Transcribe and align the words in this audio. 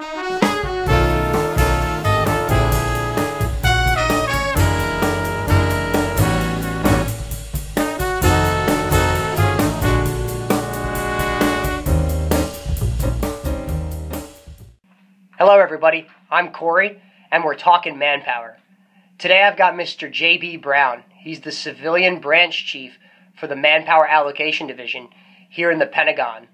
Hello, 0.00 0.38
everybody. 15.58 16.06
I'm 16.30 16.52
Corey, 16.52 17.02
and 17.32 17.42
we're 17.42 17.56
talking 17.56 17.98
manpower. 17.98 18.56
Today 19.18 19.42
I've 19.42 19.56
got 19.56 19.74
Mr. 19.74 20.08
J.B. 20.08 20.58
Brown. 20.58 21.02
He's 21.16 21.40
the 21.40 21.50
civilian 21.50 22.20
branch 22.20 22.66
chief 22.66 23.00
for 23.34 23.48
the 23.48 23.56
Manpower 23.56 24.06
Allocation 24.06 24.68
Division 24.68 25.08
here 25.50 25.72
in 25.72 25.80
the 25.80 25.86
Pentagon. 25.86 26.46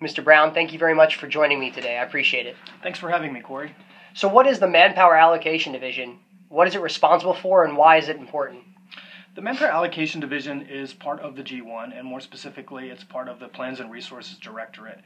Mr. 0.00 0.22
Brown, 0.22 0.54
thank 0.54 0.72
you 0.72 0.78
very 0.78 0.94
much 0.94 1.16
for 1.16 1.26
joining 1.26 1.58
me 1.58 1.72
today. 1.72 1.98
I 1.98 2.04
appreciate 2.04 2.46
it. 2.46 2.54
Thanks 2.84 3.00
for 3.00 3.10
having 3.10 3.32
me, 3.32 3.40
Corey. 3.40 3.74
So, 4.14 4.28
what 4.28 4.46
is 4.46 4.60
the 4.60 4.68
Manpower 4.68 5.16
Allocation 5.16 5.72
Division? 5.72 6.20
What 6.48 6.68
is 6.68 6.76
it 6.76 6.80
responsible 6.80 7.34
for, 7.34 7.64
and 7.64 7.76
why 7.76 7.96
is 7.96 8.08
it 8.08 8.16
important? 8.16 8.62
The 9.34 9.42
Manpower 9.42 9.68
Allocation 9.68 10.20
Division 10.20 10.62
is 10.62 10.94
part 10.94 11.18
of 11.18 11.34
the 11.34 11.42
G1, 11.42 11.98
and 11.98 12.06
more 12.06 12.20
specifically, 12.20 12.90
it's 12.90 13.02
part 13.02 13.28
of 13.28 13.40
the 13.40 13.48
Plans 13.48 13.80
and 13.80 13.90
Resources 13.90 14.38
Directorate. 14.38 15.00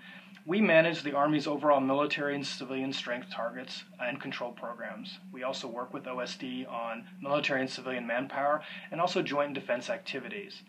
We 0.44 0.60
manage 0.60 1.02
the 1.02 1.14
Army's 1.14 1.46
overall 1.46 1.80
military 1.80 2.34
and 2.34 2.46
civilian 2.46 2.92
strength 2.92 3.30
targets 3.30 3.84
and 3.98 4.20
control 4.20 4.52
programs. 4.52 5.20
We 5.32 5.42
also 5.42 5.68
work 5.68 5.94
with 5.94 6.04
OSD 6.04 6.70
on 6.70 7.06
military 7.22 7.60
and 7.60 7.70
civilian 7.70 8.06
manpower 8.06 8.62
and 8.90 9.00
also 9.00 9.22
joint 9.22 9.54
defense 9.54 9.88
activities. 9.88 10.62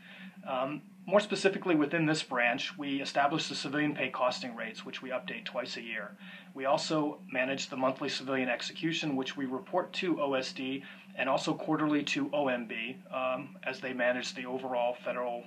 Um, 0.48 0.82
more 1.06 1.20
specifically, 1.20 1.76
within 1.76 2.06
this 2.06 2.24
branch, 2.24 2.78
we 2.78 3.02
establish 3.02 3.50
the 3.50 3.56
civilian 3.56 3.94
pay 3.94 4.10
costing 4.10 4.56
rates, 4.56 4.86
which 4.86 5.02
we 5.02 5.10
update 5.10 5.46
twice 5.46 5.76
a 5.78 5.82
year. 5.82 6.16
We 6.54 6.66
also 6.66 7.20
manage 7.32 7.70
the 7.70 7.76
monthly 7.76 8.10
civilian 8.10 8.50
execution, 8.50 9.16
which 9.16 9.36
we 9.36 9.46
report 9.46 9.92
to 9.94 10.16
OSD 10.16 10.84
and 11.16 11.30
also 11.30 11.54
quarterly 11.54 12.04
to 12.04 12.30
OMB 12.30 12.96
um, 13.14 13.58
as 13.64 13.80
they 13.80 13.94
manage 13.94 14.34
the 14.34 14.46
overall 14.46 14.96
federal 15.04 15.44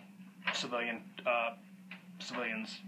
civilian 0.53 1.03
uh, 1.27 1.55
civilians 2.21 2.81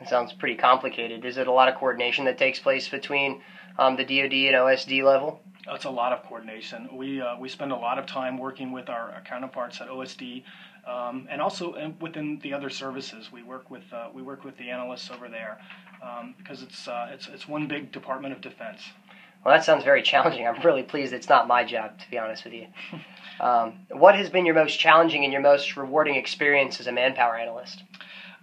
it 0.00 0.08
sounds 0.08 0.32
pretty 0.32 0.54
complicated. 0.54 1.24
Is 1.24 1.38
it 1.38 1.48
a 1.48 1.52
lot 1.52 1.68
of 1.68 1.74
coordination 1.74 2.24
that 2.26 2.38
takes 2.38 2.58
place 2.58 2.88
between 2.88 3.42
um, 3.78 3.96
the 3.96 4.04
DoD 4.04 4.32
and 4.32 4.54
OSD 4.54 5.02
level? 5.02 5.42
It's 5.70 5.84
a 5.84 5.90
lot 5.90 6.12
of 6.12 6.24
coordination. 6.24 6.88
We 6.96 7.20
uh, 7.20 7.36
we 7.38 7.48
spend 7.48 7.72
a 7.72 7.76
lot 7.76 7.98
of 7.98 8.06
time 8.06 8.38
working 8.38 8.72
with 8.72 8.88
our, 8.88 9.10
our 9.10 9.20
counterparts 9.22 9.80
at 9.80 9.88
OSD, 9.88 10.44
um, 10.88 11.28
and 11.30 11.40
also 11.40 11.92
within 12.00 12.38
the 12.42 12.52
other 12.52 12.70
services. 12.70 13.30
We 13.30 13.42
work 13.42 13.70
with 13.70 13.92
uh, 13.92 14.08
we 14.12 14.22
work 14.22 14.44
with 14.44 14.56
the 14.56 14.70
analysts 14.70 15.10
over 15.10 15.28
there 15.28 15.60
um, 16.02 16.34
because 16.38 16.62
it's 16.62 16.88
uh, 16.88 17.10
it's 17.12 17.28
it's 17.28 17.46
one 17.46 17.68
big 17.68 17.92
Department 17.92 18.34
of 18.34 18.40
Defense. 18.40 18.80
Well, 19.44 19.54
that 19.54 19.64
sounds 19.64 19.84
very 19.84 20.02
challenging. 20.02 20.46
I'm 20.46 20.60
really 20.62 20.82
pleased 20.82 21.12
it's 21.12 21.28
not 21.28 21.46
my 21.46 21.64
job, 21.64 21.98
to 22.00 22.10
be 22.10 22.18
honest 22.18 22.44
with 22.44 22.54
you. 22.54 22.66
Um, 23.40 23.86
what 23.90 24.16
has 24.16 24.28
been 24.28 24.44
your 24.44 24.56
most 24.56 24.80
challenging 24.80 25.22
and 25.22 25.32
your 25.32 25.40
most 25.40 25.76
rewarding 25.76 26.16
experience 26.16 26.80
as 26.80 26.88
a 26.88 26.92
manpower 26.92 27.36
analyst? 27.36 27.84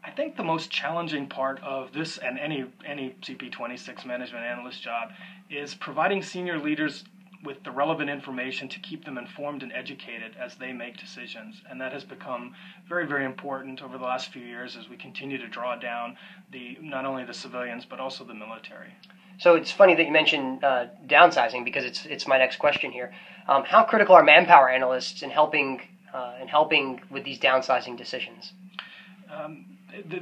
I 0.05 0.11
think 0.11 0.37
the 0.37 0.43
most 0.43 0.69
challenging 0.69 1.27
part 1.27 1.61
of 1.63 1.91
this 1.91 2.17
and 2.17 2.39
any 2.39 2.65
any 2.85 3.15
CP26 3.21 4.05
management 4.05 4.45
analyst 4.45 4.81
job 4.81 5.09
is 5.49 5.75
providing 5.75 6.21
senior 6.21 6.59
leaders 6.59 7.03
with 7.45 7.63
the 7.63 7.71
relevant 7.71 8.09
information 8.09 8.67
to 8.69 8.79
keep 8.79 9.05
them 9.05 9.17
informed 9.17 9.63
and 9.63 9.71
educated 9.71 10.35
as 10.39 10.55
they 10.55 10.73
make 10.73 10.97
decisions. 10.97 11.61
And 11.69 11.79
that 11.79 11.93
has 11.93 12.03
become 12.03 12.53
very, 12.89 13.05
very 13.07 13.25
important 13.25 13.81
over 13.81 13.97
the 13.97 14.03
last 14.03 14.31
few 14.31 14.41
years 14.41 14.75
as 14.75 14.89
we 14.89 14.97
continue 14.97 15.37
to 15.37 15.47
draw 15.47 15.75
down 15.75 16.17
the 16.51 16.77
not 16.81 17.05
only 17.05 17.23
the 17.23 17.33
civilians 17.33 17.85
but 17.85 17.99
also 17.99 18.23
the 18.23 18.33
military. 18.33 18.95
So 19.37 19.55
it's 19.55 19.71
funny 19.71 19.95
that 19.95 20.05
you 20.05 20.11
mentioned 20.11 20.63
uh, 20.63 20.85
downsizing 21.05 21.65
because 21.65 21.83
it's 21.83 22.05
it's 22.05 22.25
my 22.27 22.37
next 22.37 22.57
question 22.57 22.91
here. 22.91 23.13
Um, 23.47 23.63
how 23.63 23.83
critical 23.83 24.15
are 24.15 24.23
manpower 24.23 24.69
analysts 24.69 25.21
in 25.21 25.29
helping 25.29 25.81
uh, 26.13 26.35
in 26.41 26.47
helping 26.47 27.01
with 27.09 27.23
these 27.25 27.37
downsizing 27.37 27.97
decisions? 27.97 28.53
Um, 29.29 29.74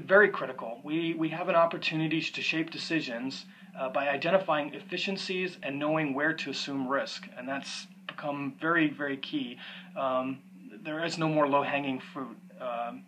very 0.05 0.29
critical. 0.29 0.79
We, 0.83 1.13
we 1.13 1.29
have 1.29 1.49
an 1.49 1.55
opportunity 1.55 2.21
to 2.21 2.41
shape 2.41 2.69
decisions 2.71 3.45
uh, 3.79 3.89
by 3.89 4.07
identifying 4.07 4.73
efficiencies 4.73 5.57
and 5.63 5.79
knowing 5.79 6.13
where 6.13 6.33
to 6.33 6.51
assume 6.51 6.87
risk, 6.87 7.27
and 7.37 7.47
that's 7.47 7.87
become 8.07 8.55
very, 8.59 8.89
very 8.89 9.17
key. 9.17 9.57
Um, 9.97 10.39
there 10.83 11.03
is 11.03 11.17
no 11.17 11.27
more 11.27 11.47
low 11.47 11.63
hanging 11.63 11.99
fruit 11.99 12.37
um, 12.61 13.03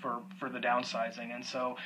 for, 0.00 0.20
for 0.38 0.48
the 0.48 0.58
downsizing, 0.58 1.34
and 1.34 1.44
so 1.44 1.76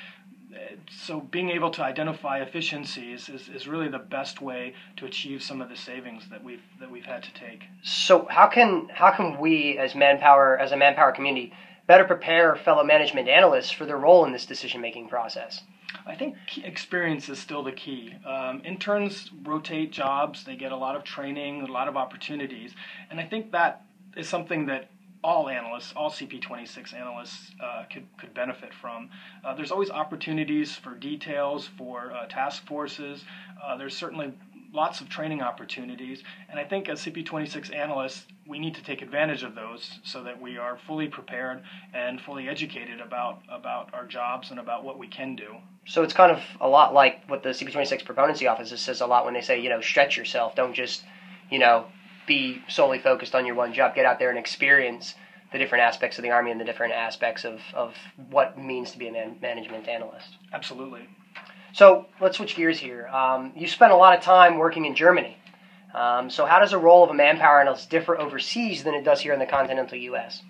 so 0.91 1.21
being 1.21 1.50
able 1.50 1.71
to 1.71 1.83
identify 1.83 2.39
efficiencies 2.41 3.28
is, 3.28 3.49
is 3.49 3.66
really 3.66 3.89
the 3.89 3.99
best 3.99 4.41
way 4.41 4.75
to 4.97 5.06
achieve 5.06 5.43
some 5.43 5.61
of 5.61 5.69
the 5.69 5.77
savings 5.77 6.28
that 6.31 6.43
we've 6.43 6.62
that 6.81 6.91
we've 6.91 7.05
had 7.05 7.22
to 7.22 7.34
take. 7.34 7.65
So 7.83 8.27
how 8.31 8.47
can 8.47 8.89
how 8.93 9.11
can 9.11 9.39
we 9.39 9.78
as 9.78 9.95
manpower 9.95 10.59
as 10.59 10.72
a 10.72 10.77
manpower 10.77 11.12
community 11.12 11.53
better 11.86 12.04
prepare 12.04 12.56
fellow 12.56 12.84
management 12.84 13.28
analysts 13.28 13.70
for 13.70 13.86
their 13.86 13.98
role 13.98 14.24
in 14.24 14.32
this 14.32 14.47
decision 14.47 14.80
making 14.80 15.08
process? 15.08 15.62
I 16.06 16.14
think 16.14 16.36
experience 16.62 17.28
is 17.28 17.38
still 17.38 17.62
the 17.62 17.72
key. 17.72 18.14
Um, 18.26 18.62
interns 18.64 19.30
rotate 19.44 19.92
jobs, 19.92 20.44
they 20.44 20.56
get 20.56 20.72
a 20.72 20.76
lot 20.76 20.97
of 20.97 21.04
training, 21.04 21.62
a 21.62 21.72
lot 21.72 21.88
of 21.88 21.97
opportunities, 21.97 22.74
and 23.10 23.20
I 23.20 23.24
think 23.24 23.52
that 23.52 23.82
is 24.16 24.28
something 24.28 24.66
that 24.66 24.91
all 25.24 25.48
analysts, 25.48 25.92
all 25.97 26.10
CP26 26.10 26.94
analysts 26.94 27.50
uh, 27.60 27.84
could, 27.92 28.06
could 28.18 28.32
benefit 28.32 28.72
from. 28.72 29.10
Uh, 29.44 29.54
there's 29.54 29.72
always 29.72 29.91
opportunities 29.91 30.76
for 30.76 30.94
details, 30.94 31.68
for 31.76 32.12
uh, 32.12 32.26
task 32.26 32.64
forces. 32.66 33.24
Uh, 33.64 33.76
there's 33.76 33.97
certainly 33.97 34.32
lots 34.76 35.00
of 35.00 35.09
training 35.09 35.42
opportunities. 35.42 36.22
And 36.48 36.60
I 36.60 36.64
think 36.64 36.88
as 36.88 37.00
CP26 37.00 37.75
analysts, 37.75 38.26
we 38.47 38.59
need 38.60 38.75
to 38.76 38.82
take 38.82 39.03
advantage 39.03 39.42
of 39.42 39.56
those 39.56 39.98
so 40.04 40.22
that 40.22 40.41
we 40.41 40.59
are 40.59 40.76
fully 40.87 41.09
prepared 41.09 41.62
and 41.92 42.20
fully 42.20 42.48
educated 42.48 43.00
about, 43.00 43.38
about 43.48 43.92
our 43.92 44.04
jobs 44.04 44.50
and 44.50 44.60
about 44.60 44.84
what 44.84 44.98
we 44.98 45.09
can 45.09 45.34
do. 45.34 45.56
So 45.86 46.03
it's 46.03 46.12
kind 46.12 46.31
of 46.31 46.41
a 46.60 46.69
lot 46.69 46.92
like 46.92 47.19
what 47.26 47.42
the 47.42 47.48
CP26 47.48 48.04
proponency 48.04 48.47
office 48.47 48.78
says 48.81 49.00
a 49.00 49.06
lot 49.06 49.25
when 49.25 49.34
they 49.34 49.41
say, 49.41 49.59
you 49.59 49.69
know, 49.69 49.81
stretch 49.81 50.16
yourself. 50.16 50.54
Don't 50.54 50.75
just, 50.75 51.03
you 51.50 51.59
know, 51.59 51.86
be 52.26 52.60
solely 52.69 52.98
focused 52.98 53.34
on 53.34 53.47
your 53.47 53.54
one 53.54 53.72
job. 53.72 53.94
Get 53.94 54.04
out 54.04 54.19
there 54.19 54.31
and 54.31 54.38
experience 54.38 55.15
the 55.53 55.59
different 55.59 55.82
aspects 55.82 56.19
of 56.19 56.22
the 56.22 56.31
Army 56.31 56.50
and 56.50 56.60
the 56.60 56.65
different 56.65 56.92
aspects 56.92 57.44
of, 57.44 57.60
of 57.72 57.94
what 58.28 58.53
it 58.56 58.60
means 58.60 58.91
to 58.91 58.98
be 58.98 59.09
a 59.09 59.12
man- 59.12 59.38
management 59.41 59.88
analyst. 59.88 60.36
Absolutely. 60.53 61.09
So 61.76 62.06
let's 62.22 62.38
switch 62.38 62.56
gears 62.56 62.78
here. 62.78 63.06
Um, 63.09 63.53
you 63.54 63.69
spent 63.69 63.92
a 63.92 63.97
lot 63.97 64.16
of 64.16 64.25
time 64.25 64.56
working 64.56 64.87
in 64.87 64.94
Germany. 64.94 65.37
Um, 65.92 66.31
so 66.31 66.47
how 66.47 66.59
does 66.59 66.70
the 66.70 66.78
role 66.78 67.04
of 67.04 67.10
a 67.10 67.14
manpower 67.14 67.60
analyst 67.60 67.91
differ 67.91 68.19
overseas 68.19 68.82
than 68.82 68.94
it 68.94 69.04
does 69.04 69.20
here 69.20 69.34
in 69.34 69.38
the 69.38 69.44
continental 69.44 69.98
U.S.? 69.98 70.41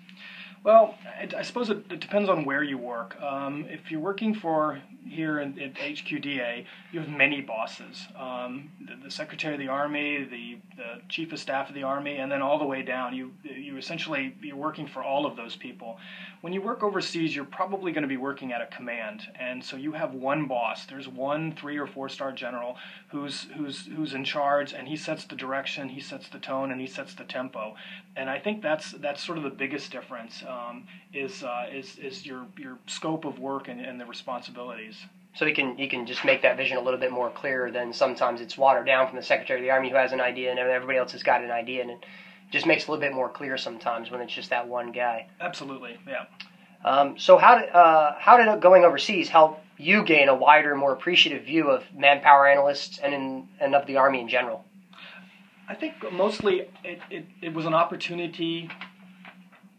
Well, 0.63 0.95
I, 1.37 1.43
suppose 1.43 1.69
it, 1.69 1.85
it, 1.89 1.99
depends 1.99 2.29
on 2.29 2.43
where 2.43 2.63
you 2.63 2.77
work. 2.77 3.19
Um, 3.21 3.65
if 3.69 3.89
you're 3.89 4.01
working 4.01 4.33
for 4.33 4.81
here 5.07 5.39
in, 5.39 5.57
at 5.59 5.75
HQDA, 5.75 6.65
you 6.91 6.99
have 6.99 7.09
many 7.09 7.41
bosses. 7.41 8.05
Um, 8.15 8.71
the, 8.85 8.95
the, 9.05 9.11
Secretary 9.11 9.53
of 9.53 9.59
the 9.59 9.69
Army, 9.69 10.23
the, 10.29 10.57
the 10.75 11.01
Chief 11.09 11.31
of 11.31 11.39
Staff 11.39 11.69
of 11.69 11.75
the 11.75 11.83
Army, 11.83 12.17
and 12.17 12.31
then 12.31 12.41
all 12.41 12.59
the 12.59 12.65
way 12.65 12.81
down. 12.81 13.15
You 13.15 13.31
you 13.43 13.77
essentially 13.77 14.35
you're 14.41 14.57
working 14.57 14.87
for 14.87 15.01
all 15.01 15.25
of 15.25 15.37
those 15.37 15.55
people. 15.55 15.97
When 16.41 16.53
you 16.53 16.61
work 16.61 16.83
overseas, 16.83 17.35
you're 17.35 17.45
probably 17.45 17.91
going 17.91 18.03
to 18.03 18.07
be 18.07 18.17
working 18.17 18.51
at 18.51 18.61
a 18.61 18.67
command, 18.67 19.27
and 19.39 19.63
so 19.63 19.77
you 19.77 19.93
have 19.93 20.13
one 20.13 20.45
boss. 20.45 20.85
There's 20.85 21.07
one 21.07 21.55
three 21.55 21.77
or 21.77 21.87
four 21.87 22.09
star 22.09 22.31
general 22.31 22.75
who's 23.09 23.47
who's 23.55 23.87
who's 23.87 24.13
in 24.13 24.23
charge, 24.23 24.73
and 24.73 24.87
he 24.87 24.97
sets 24.97 25.23
the 25.25 25.35
direction, 25.35 25.89
he 25.89 26.01
sets 26.01 26.27
the 26.29 26.39
tone, 26.39 26.71
and 26.71 26.81
he 26.81 26.87
sets 26.87 27.13
the 27.13 27.23
tempo. 27.23 27.75
And 28.15 28.29
I 28.29 28.39
think 28.39 28.61
that's 28.61 28.91
that's 28.91 29.23
sort 29.23 29.37
of 29.37 29.43
the 29.43 29.49
biggest 29.49 29.91
difference 29.91 30.43
um, 30.47 30.87
is 31.13 31.43
uh, 31.43 31.67
is 31.71 31.97
is 31.97 32.25
your 32.25 32.45
your 32.57 32.77
scope 32.87 33.25
of 33.25 33.39
work 33.39 33.67
and, 33.67 33.79
and 33.79 33.99
the 33.99 34.05
responsibilities. 34.05 34.97
So 35.35 35.45
you 35.45 35.53
can 35.53 35.77
you 35.77 35.87
can 35.87 36.05
just 36.05 36.25
make 36.25 36.41
that 36.41 36.57
vision 36.57 36.77
a 36.77 36.81
little 36.81 36.99
bit 36.99 37.11
more 37.11 37.29
clear 37.29 37.71
than 37.71 37.93
sometimes 37.93 38.41
it's 38.41 38.57
watered 38.57 38.85
down 38.85 39.07
from 39.07 39.17
the 39.17 39.23
Secretary 39.23 39.59
of 39.59 39.63
the 39.63 39.71
Army 39.71 39.89
who 39.89 39.95
has 39.95 40.11
an 40.11 40.21
idea 40.21 40.49
and 40.49 40.59
everybody 40.59 40.97
else 40.97 41.11
has 41.11 41.23
got 41.23 41.43
an 41.43 41.51
idea 41.51 41.81
and 41.81 41.91
it 41.91 42.05
just 42.51 42.65
makes 42.65 42.83
it 42.83 42.87
a 42.87 42.91
little 42.91 43.05
bit 43.05 43.13
more 43.13 43.29
clear 43.29 43.57
sometimes 43.57 44.09
when 44.09 44.21
it's 44.21 44.33
just 44.33 44.49
that 44.49 44.67
one 44.67 44.91
guy. 44.91 45.27
Absolutely, 45.39 45.97
yeah. 46.07 46.25
Um, 46.83 47.19
so 47.19 47.37
how 47.37 47.59
did 47.59 47.69
uh, 47.69 48.13
how 48.17 48.37
did 48.37 48.61
going 48.61 48.83
overseas 48.83 49.29
help 49.29 49.59
you 49.77 50.03
gain 50.03 50.27
a 50.29 50.35
wider, 50.35 50.75
more 50.75 50.93
appreciative 50.93 51.43
view 51.43 51.69
of 51.69 51.83
manpower 51.93 52.47
analysts 52.47 52.97
and 52.97 53.13
in, 53.13 53.47
and 53.59 53.75
of 53.75 53.85
the 53.85 53.97
Army 53.97 54.21
in 54.21 54.29
general? 54.29 54.63
I 55.69 55.75
think 55.75 55.95
mostly 56.11 56.69
it, 56.83 57.01
it, 57.09 57.25
it 57.41 57.53
was 57.53 57.65
an 57.65 57.73
opportunity 57.73 58.69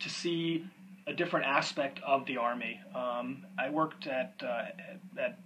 to 0.01 0.09
see 0.09 0.65
a 1.07 1.13
different 1.13 1.47
aspect 1.47 2.01
of 2.07 2.27
the 2.27 2.37
Army. 2.37 2.81
Um, 2.95 3.47
I 3.59 3.71
worked 3.71 4.07
at, 4.07 4.35
uh, 4.43 4.67
at 5.19 5.39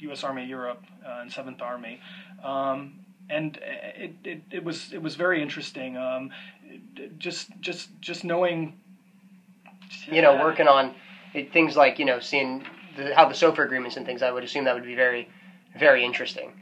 U.S. 0.00 0.22
Army 0.22 0.44
Europe 0.44 0.82
uh, 1.04 1.20
and 1.22 1.32
Seventh 1.32 1.62
Army, 1.62 2.00
um, 2.44 3.00
and 3.30 3.58
it, 3.96 4.12
it, 4.24 4.42
it 4.50 4.64
was 4.64 4.92
it 4.92 5.02
was 5.02 5.16
very 5.16 5.42
interesting. 5.42 5.96
Um, 5.96 6.30
just 7.18 7.48
just 7.60 7.88
just 8.00 8.24
knowing, 8.24 8.78
you 10.06 10.22
know, 10.22 10.36
working 10.36 10.68
on 10.68 10.94
things 11.52 11.76
like 11.76 11.98
you 11.98 12.04
know 12.04 12.20
seeing 12.20 12.64
the, 12.96 13.14
how 13.14 13.28
the 13.28 13.34
SOFA 13.34 13.62
agreements 13.62 13.96
and 13.96 14.06
things. 14.06 14.22
I 14.22 14.30
would 14.30 14.44
assume 14.44 14.64
that 14.64 14.74
would 14.74 14.84
be 14.84 14.94
very 14.94 15.28
very 15.78 16.04
interesting. 16.04 16.52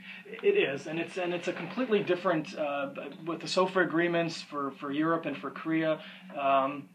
It 0.43 0.57
is, 0.57 0.87
and 0.87 0.99
it's 0.99 1.19
and 1.19 1.33
it's 1.33 1.49
a 1.49 1.53
completely 1.53 2.03
different 2.03 2.57
uh, 2.59 2.91
with 3.27 3.41
the 3.41 3.49
SOFA 3.49 3.81
agreements 3.81 4.43
for, 4.43 4.73
for 4.73 4.91
Europe 4.91 5.27
and 5.27 5.37
for 5.37 5.51
Korea. 5.51 6.01
Um, 6.39 6.89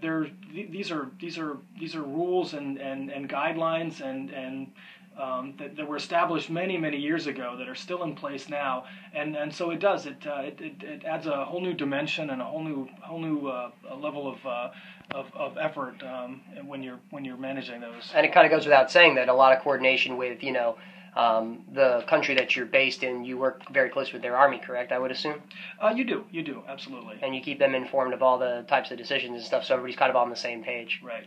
they're, 0.00 0.30
these 0.52 0.90
are 0.90 1.10
these 1.20 1.38
are 1.38 1.58
these 1.78 1.94
are 1.94 2.02
rules 2.02 2.54
and, 2.54 2.78
and, 2.78 3.10
and 3.10 3.28
guidelines 3.28 4.00
and 4.00 4.30
and 4.30 4.72
um, 5.18 5.54
that, 5.58 5.76
that, 5.76 5.86
were 5.86 5.96
established 5.96 6.50
many 6.50 6.78
many 6.78 6.96
years 6.96 7.26
ago 7.26 7.56
that 7.58 7.68
are 7.68 7.74
still 7.74 8.04
in 8.04 8.14
place 8.14 8.48
now, 8.48 8.84
and 9.12 9.36
and 9.36 9.54
so 9.54 9.70
it 9.70 9.80
does 9.80 10.06
it 10.06 10.26
uh, 10.26 10.42
it, 10.42 10.60
it, 10.60 10.82
it, 10.82 11.04
adds 11.04 11.26
a 11.26 11.44
whole 11.44 11.60
new 11.60 11.74
dimension 11.74 12.30
and 12.30 12.40
a 12.40 12.44
whole 12.44 12.62
new 12.62 12.88
whole 13.02 13.20
new 13.20 13.48
uh, 13.48 13.70
level 13.98 14.28
of, 14.28 14.46
uh, 14.46 14.70
of 15.10 15.26
of 15.34 15.58
effort 15.58 16.02
um, 16.04 16.40
when 16.64 16.82
you're 16.82 17.00
when 17.10 17.24
you're 17.24 17.36
managing 17.36 17.80
those. 17.80 18.12
And 18.14 18.24
it 18.24 18.32
kind 18.32 18.46
of 18.46 18.50
goes 18.50 18.64
without 18.64 18.90
saying 18.90 19.16
that 19.16 19.28
a 19.28 19.34
lot 19.34 19.54
of 19.54 19.62
coordination 19.62 20.16
with 20.16 20.42
you 20.42 20.52
know 20.52 20.78
um, 21.16 21.64
the 21.72 22.04
country 22.08 22.34
that 22.36 22.54
you're 22.54 22.66
based 22.66 23.02
in, 23.02 23.24
you 23.24 23.36
work 23.36 23.62
very 23.72 23.90
close 23.90 24.12
with 24.12 24.22
their 24.22 24.36
army, 24.36 24.58
correct? 24.58 24.92
I 24.92 24.98
would 24.98 25.10
assume. 25.10 25.42
Uh, 25.82 25.92
you 25.94 26.04
do, 26.04 26.24
you 26.30 26.42
do, 26.42 26.62
absolutely. 26.68 27.18
And 27.22 27.34
you 27.34 27.40
keep 27.40 27.58
them 27.58 27.74
informed 27.74 28.14
of 28.14 28.22
all 28.22 28.38
the 28.38 28.64
types 28.68 28.90
of 28.90 28.98
decisions 28.98 29.36
and 29.36 29.44
stuff, 29.44 29.64
so 29.64 29.74
everybody's 29.74 29.96
kind 29.96 30.10
of 30.10 30.16
on 30.16 30.30
the 30.30 30.36
same 30.36 30.62
page. 30.62 31.00
Right. 31.02 31.26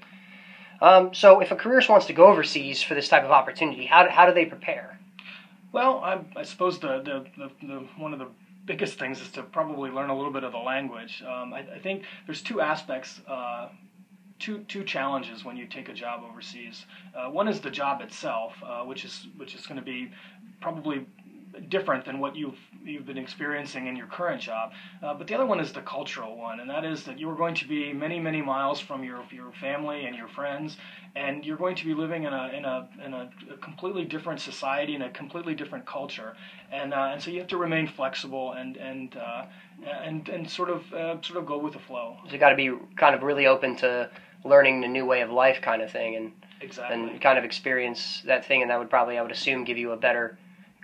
Um, 0.81 1.13
so, 1.13 1.39
if 1.39 1.51
a 1.51 1.55
careerist 1.55 1.89
wants 1.89 2.07
to 2.07 2.13
go 2.13 2.27
overseas 2.27 2.81
for 2.81 2.93
this 2.95 3.07
type 3.07 3.23
of 3.23 3.31
opportunity, 3.31 3.85
how 3.85 4.03
do, 4.03 4.09
how 4.09 4.25
do 4.25 4.33
they 4.33 4.45
prepare? 4.45 4.99
Well, 5.71 5.99
I, 5.99 6.19
I 6.35 6.43
suppose 6.43 6.79
the, 6.79 6.99
the, 6.99 7.25
the, 7.37 7.67
the, 7.67 7.87
one 7.97 8.13
of 8.13 8.19
the 8.19 8.27
biggest 8.65 8.99
things 8.99 9.19
is 9.19 9.29
to 9.31 9.43
probably 9.43 9.89
learn 9.89 10.09
a 10.09 10.15
little 10.15 10.31
bit 10.31 10.43
of 10.43 10.51
the 10.51 10.57
language. 10.57 11.23
Um, 11.27 11.53
I, 11.53 11.59
I, 11.75 11.79
think 11.79 12.03
there's 12.25 12.41
two 12.41 12.61
aspects 12.61 13.19
uh, 13.27 13.69
two 14.39 14.59
two 14.67 14.83
challenges 14.83 15.43
when 15.45 15.57
you 15.57 15.65
take 15.65 15.89
a 15.89 15.93
job 15.93 16.23
overseas. 16.29 16.85
Uh, 17.15 17.29
one 17.29 17.47
is 17.47 17.61
the 17.61 17.69
job 17.69 18.01
itself, 18.01 18.53
uh, 18.65 18.83
which 18.83 19.05
is 19.05 19.27
which 19.37 19.55
is 19.55 19.65
going 19.65 19.79
to 19.79 19.85
be 19.85 20.11
probably 20.61 21.05
different 21.69 22.05
than 22.05 22.19
what 22.19 22.35
you've 22.35 22.57
you've 22.83 23.05
been 23.05 23.17
experiencing 23.17 23.87
in 23.87 23.95
your 23.95 24.07
current 24.07 24.41
job. 24.41 24.71
Uh, 25.01 25.13
but 25.13 25.27
the 25.27 25.35
other 25.35 25.45
one 25.45 25.59
is 25.59 25.71
the 25.71 25.81
cultural 25.81 26.35
one, 26.37 26.59
and 26.59 26.69
that 26.69 26.83
is 26.83 27.03
that 27.03 27.19
you 27.19 27.29
are 27.29 27.35
going 27.35 27.55
to 27.55 27.67
be 27.67 27.93
many 27.93 28.19
many 28.19 28.41
miles 28.41 28.79
from 28.79 29.03
your 29.03 29.23
your 29.31 29.51
family 29.53 30.05
and 30.05 30.15
your 30.15 30.27
friends, 30.27 30.77
and 31.15 31.45
you're 31.45 31.57
going 31.57 31.75
to 31.75 31.85
be 31.85 31.93
living 31.93 32.23
in 32.23 32.33
a 32.33 32.47
in 32.49 32.65
a 32.65 32.87
in 33.05 33.13
a, 33.13 33.29
a 33.53 33.57
completely 33.57 34.03
different 34.03 34.39
society 34.39 34.95
and 34.95 35.03
a 35.03 35.09
completely 35.11 35.53
different 35.53 35.85
culture, 35.85 36.35
and 36.71 36.93
uh, 36.93 37.09
and 37.11 37.21
so 37.21 37.29
you 37.29 37.39
have 37.39 37.47
to 37.47 37.57
remain 37.57 37.87
flexible 37.87 38.53
and 38.53 38.77
and 38.77 39.15
uh, 39.15 39.45
and 39.85 40.29
and 40.29 40.49
sort 40.49 40.69
of 40.69 40.93
uh, 40.93 41.21
sort 41.21 41.37
of 41.37 41.45
go 41.45 41.57
with 41.57 41.73
the 41.73 41.79
flow. 41.79 42.17
So 42.25 42.33
you 42.33 42.39
got 42.39 42.49
to 42.49 42.55
be 42.55 42.71
kind 42.95 43.15
of 43.15 43.23
really 43.23 43.47
open 43.47 43.75
to 43.77 44.09
learning 44.43 44.83
a 44.83 44.87
new 44.87 45.05
way 45.05 45.21
of 45.21 45.29
life, 45.29 45.61
kind 45.61 45.81
of 45.81 45.91
thing, 45.91 46.15
and 46.15 46.31
exactly. 46.61 46.95
and 46.95 47.21
kind 47.21 47.37
of 47.37 47.45
experience 47.45 48.21
that 48.25 48.45
thing, 48.45 48.61
and 48.61 48.71
that 48.71 48.79
would 48.79 48.89
probably 48.89 49.17
I 49.17 49.21
would 49.21 49.31
assume 49.31 49.63
give 49.63 49.77
you 49.77 49.91
a 49.91 49.97
better 49.97 50.37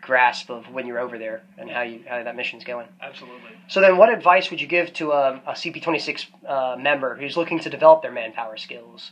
grasp 0.10 0.50
of 0.50 0.68
when 0.74 0.88
you're 0.88 1.00
over 1.00 1.20
there 1.20 1.44
and 1.60 1.70
how 1.70 1.84
you 1.84 2.04
how 2.08 2.24
that 2.24 2.36
mission's 2.36 2.64
going. 2.64 2.88
Absolutely. 3.00 3.52
So 3.68 3.80
then, 3.80 3.96
what 3.98 4.10
advice 4.10 4.50
would 4.50 4.60
you 4.60 4.66
give 4.68 4.92
to 4.94 5.12
a, 5.12 5.42
a 5.46 5.52
CP26 5.52 6.26
uh, 6.48 6.76
member 6.78 7.16
who's 7.16 7.38
looking 7.38 7.60
to 7.60 7.70
develop 7.70 8.02
their 8.02 8.12
manpower 8.12 8.58
skills? 8.58 9.12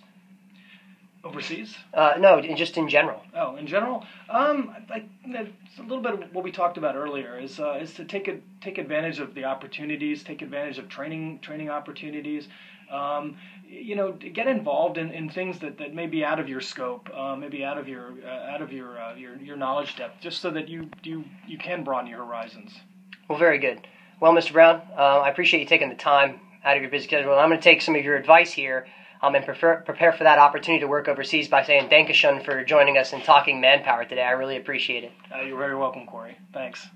Overseas? 1.28 1.76
Uh, 1.94 2.14
no, 2.20 2.42
just 2.42 2.78
in 2.78 2.88
general. 2.88 3.22
Oh, 3.36 3.56
in 3.58 3.68
general, 3.68 4.06
um, 4.30 4.76
I, 4.90 5.04
a 5.36 5.82
little 5.82 6.02
bit 6.02 6.14
of 6.14 6.34
what 6.34 6.44
we 6.44 6.52
talked 6.52 6.78
about 6.78 6.96
earlier 6.96 7.38
is 7.38 7.60
uh, 7.60 7.80
is 7.82 7.94
to 7.96 8.06
take 8.06 8.28
a, 8.28 8.38
take 8.62 8.78
advantage 8.78 9.20
of 9.20 9.34
the 9.34 9.44
opportunities, 9.44 10.24
take 10.24 10.42
advantage 10.42 10.78
of 10.78 10.88
training 10.88 11.40
training 11.40 11.70
opportunities. 11.70 12.48
Um, 12.92 13.38
you 13.68 13.98
know, 13.98 14.14
get 14.14 14.48
involved 14.48 14.98
in, 14.98 15.12
in 15.12 15.30
things 15.30 15.60
that, 15.60 15.78
that 15.80 15.94
may 15.94 16.08
be 16.08 16.24
out 16.24 16.40
of 16.40 16.48
your 16.48 16.62
scope, 16.62 17.10
uh, 17.14 17.36
maybe 17.36 17.62
out 17.66 17.78
of 17.78 17.90
your 17.90 18.14
uh, 18.26 18.54
out 18.54 18.62
of 18.62 18.72
your, 18.72 18.98
uh, 18.98 19.16
your 19.16 19.36
your 19.38 19.58
knowledge 19.58 19.98
depth, 19.98 20.22
just 20.22 20.42
so 20.42 20.50
that 20.52 20.70
you 20.70 20.90
you 21.04 21.26
you 21.46 21.58
can 21.58 21.84
broaden 21.84 22.10
your 22.10 22.24
horizons. 22.24 22.80
Well, 23.28 23.38
very 23.38 23.60
good. 23.60 23.86
Well, 24.22 24.32
Mr. 24.34 24.54
Brown, 24.54 24.82
uh, 24.98 25.20
I 25.20 25.30
appreciate 25.30 25.60
you 25.60 25.66
taking 25.66 25.90
the 25.90 25.96
time 25.96 26.40
out 26.64 26.78
of 26.78 26.82
your 26.82 26.90
busy 26.90 27.08
schedule. 27.08 27.34
I'm 27.34 27.50
going 27.50 27.60
to 27.60 27.64
take 27.64 27.82
some 27.82 27.96
of 27.96 28.04
your 28.04 28.16
advice 28.16 28.52
here 28.52 28.88
um, 29.22 29.36
and 29.36 29.46
prefer, 29.46 29.78
prepare 29.78 30.14
for 30.14 30.24
that 30.24 30.40
opportunity 30.40 30.82
to 30.82 30.88
work 30.88 31.08
overseas 31.08 31.48
by 31.48 31.64
saying 31.64 31.90
Dankeschön 31.90 32.44
for 32.44 32.64
joining 32.64 32.98
us 32.98 33.14
and 33.14 33.24
talking 33.24 33.60
manpower 33.60 34.06
today. 34.06 34.24
I 34.24 34.32
really 34.32 34.58
appreciate 34.58 35.04
it. 35.04 35.12
Uh, 35.34 35.42
you're 35.42 35.58
very 35.58 35.76
welcome, 35.76 36.06
Corey. 36.06 36.38
Thanks. 36.54 36.88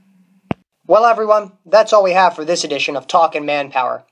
Well, 0.87 1.05
everyone, 1.05 1.53
that's 1.65 1.93
all 1.93 2.03
we 2.03 2.13
have 2.13 2.35
for 2.35 2.43
this 2.43 2.63
edition 2.63 2.95
of 2.95 3.07
Talking 3.07 3.45
Manpower. 3.45 4.03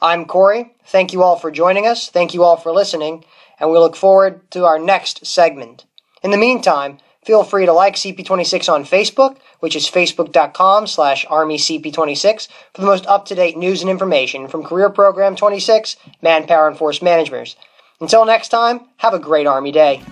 I'm 0.00 0.24
Corey. 0.24 0.74
Thank 0.86 1.12
you 1.12 1.22
all 1.22 1.36
for 1.36 1.50
joining 1.50 1.86
us. 1.86 2.08
Thank 2.08 2.34
you 2.34 2.42
all 2.42 2.56
for 2.56 2.72
listening, 2.72 3.24
and 3.60 3.70
we 3.70 3.78
look 3.78 3.94
forward 3.94 4.50
to 4.50 4.64
our 4.64 4.78
next 4.78 5.26
segment. 5.26 5.86
In 6.22 6.30
the 6.30 6.38
meantime, 6.38 6.98
feel 7.24 7.44
free 7.44 7.66
to 7.66 7.72
like 7.72 7.96
CP26 7.96 8.72
on 8.72 8.84
Facebook, 8.84 9.36
which 9.60 9.76
is 9.76 9.90
facebook.com 9.90 10.86
slash 10.86 11.26
armycp26 11.26 12.48
for 12.74 12.80
the 12.80 12.86
most 12.86 13.06
up-to-date 13.06 13.56
news 13.56 13.80
and 13.80 13.90
information 13.90 14.48
from 14.48 14.62
Career 14.62 14.90
Program 14.90 15.36
26, 15.36 15.96
Manpower 16.22 16.68
and 16.68 16.76
Force 16.76 17.02
Managers. 17.02 17.56
Until 18.00 18.24
next 18.24 18.48
time, 18.48 18.80
have 18.98 19.14
a 19.14 19.18
great 19.18 19.46
Army 19.46 19.72
Day. 19.72 20.02